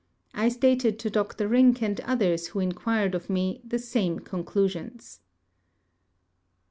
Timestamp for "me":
3.29-3.61